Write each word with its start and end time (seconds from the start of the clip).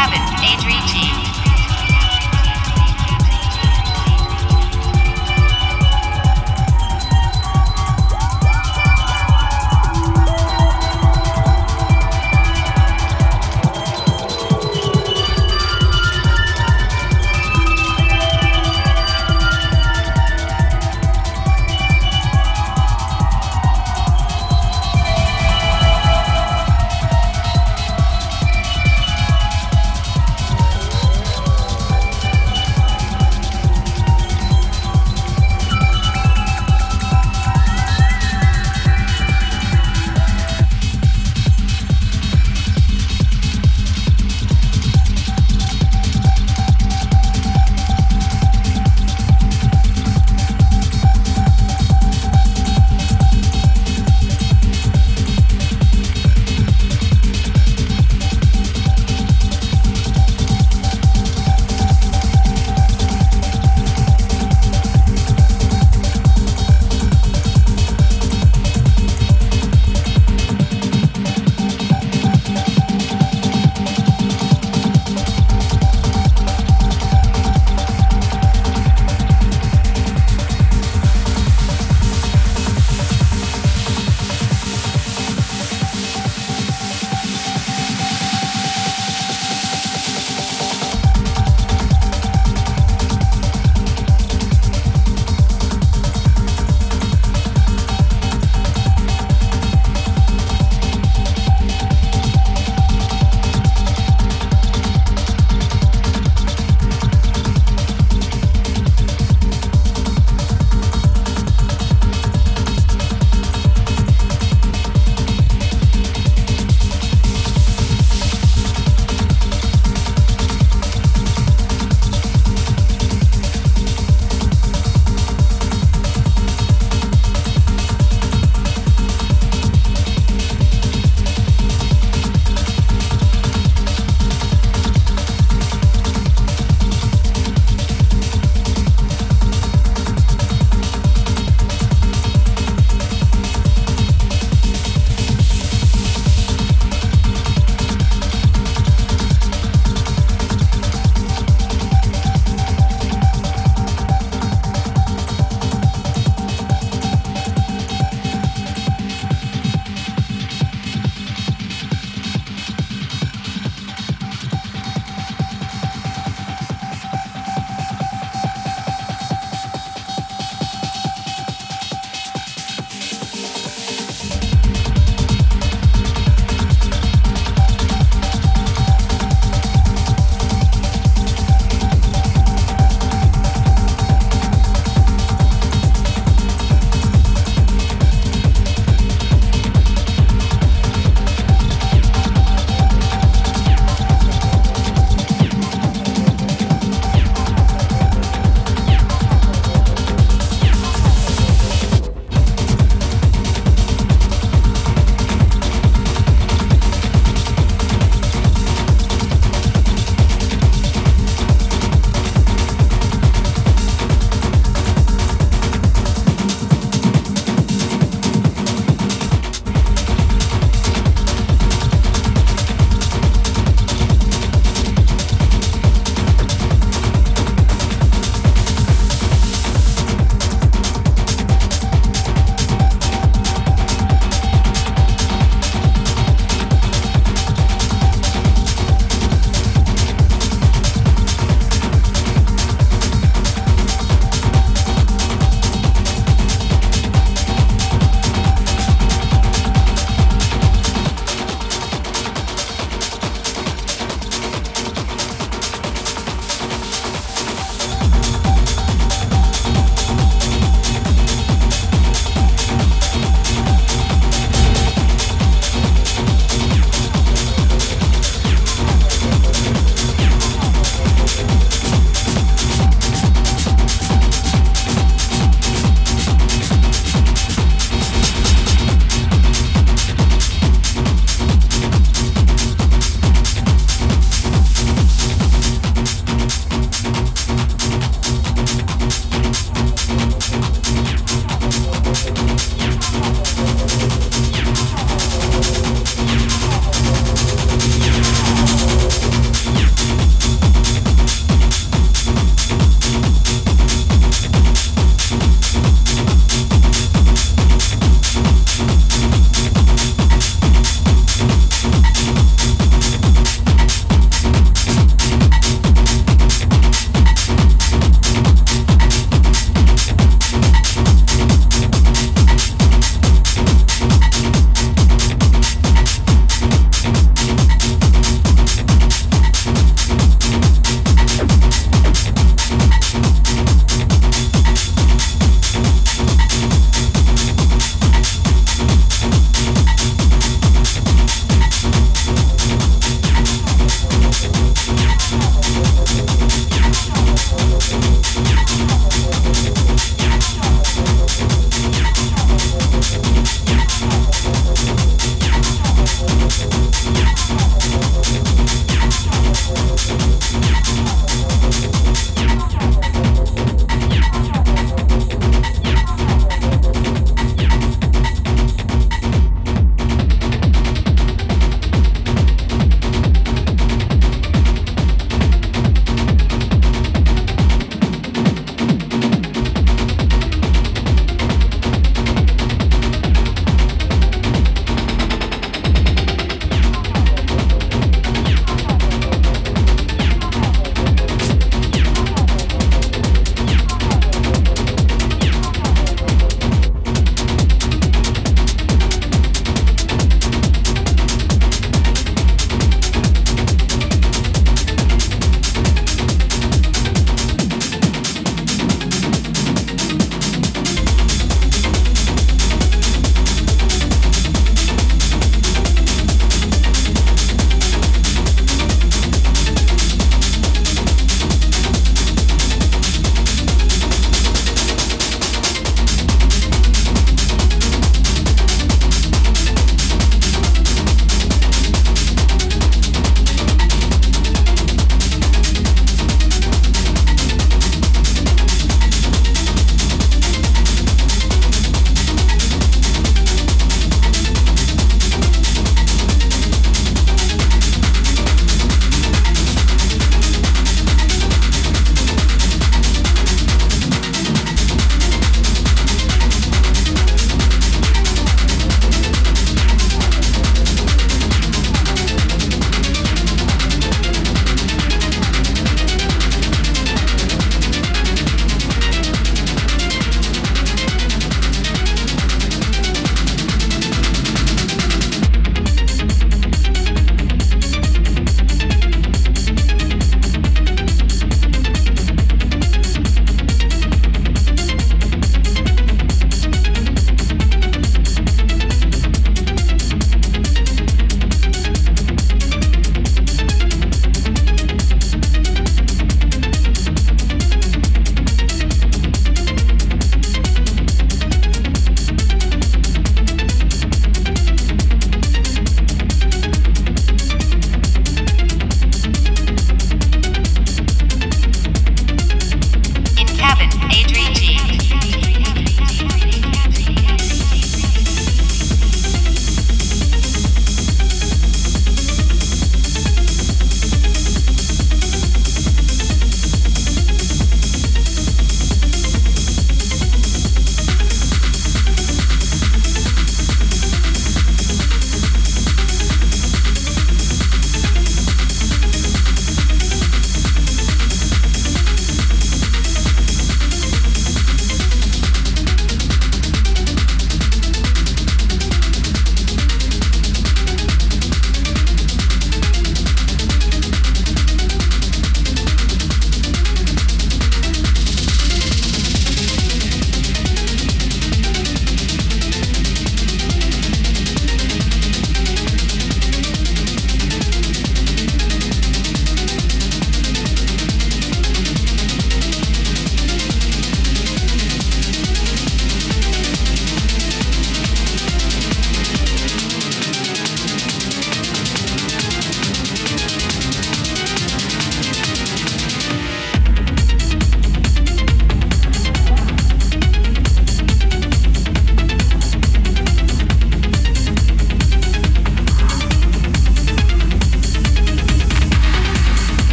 Cabin, 0.00 0.22
Adri 0.40 0.80
G. 0.86 1.09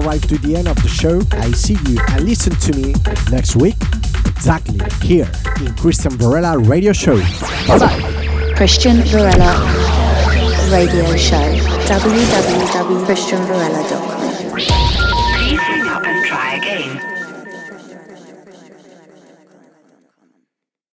arrived 0.00 0.28
to 0.28 0.38
the 0.38 0.56
end 0.56 0.68
of 0.68 0.76
the 0.82 0.88
show. 0.88 1.20
I 1.32 1.50
see 1.52 1.74
you 1.88 1.98
and 2.10 2.24
listen 2.24 2.52
to 2.52 2.72
me 2.76 2.94
next 3.30 3.56
week, 3.56 3.76
exactly 4.26 4.78
here 5.06 5.26
in 5.60 5.74
Cristian 5.76 6.12
Varela 6.12 6.58
Radio 6.58 6.92
Show. 6.92 7.16
Bye 7.66 7.78
bye. 7.78 8.00
Cristian 8.56 9.02
Varela 9.04 9.54
Radio 10.70 11.16
Show. 11.16 11.56
www.cristianvarela.com. 11.88 14.19